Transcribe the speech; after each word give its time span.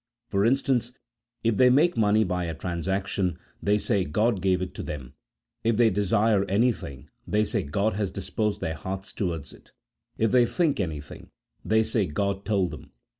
For 0.29 0.43
instance, 0.43 0.91
if 1.43 1.57
they 1.57 1.69
make 1.69 1.95
money 1.95 2.23
by 2.23 2.45
a 2.45 2.55
transaction, 2.55 3.37
they 3.61 3.77
say 3.77 4.03
God 4.03 4.41
gave 4.41 4.59
it 4.59 4.73
to 4.73 4.81
them; 4.81 5.13
if 5.63 5.77
they 5.77 5.91
desire 5.91 6.43
anything, 6.45 7.11
they 7.27 7.45
say 7.45 7.61
God 7.61 7.93
has 7.93 8.09
disposed 8.09 8.61
their 8.61 8.73
hearts 8.73 9.13
towards 9.13 9.53
it; 9.53 9.73
if 10.17 10.31
they 10.31 10.47
think 10.47 10.79
anything, 10.79 11.29
they 11.63 11.83
say 11.83 12.07
God 12.07 12.45
told 12.45 12.71
them. 12.71 12.89